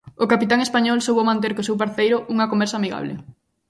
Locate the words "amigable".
2.77-3.13